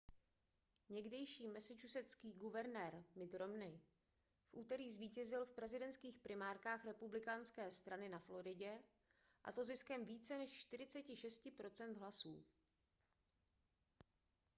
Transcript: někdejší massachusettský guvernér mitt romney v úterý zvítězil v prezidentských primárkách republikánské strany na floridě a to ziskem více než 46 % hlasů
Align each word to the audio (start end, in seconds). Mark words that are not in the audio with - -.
někdejší 0.89 1.47
massachusettský 1.47 2.33
guvernér 2.33 3.03
mitt 3.15 3.33
romney 3.33 3.79
v 4.43 4.49
úterý 4.57 4.91
zvítězil 4.91 5.45
v 5.45 5.51
prezidentských 5.51 6.19
primárkách 6.19 6.85
republikánské 6.85 7.71
strany 7.71 8.09
na 8.09 8.19
floridě 8.19 8.83
a 9.43 9.51
to 9.51 9.63
ziskem 9.63 10.05
více 10.05 10.37
než 10.37 10.53
46 10.57 11.41
% 11.45 11.97
hlasů 11.99 12.43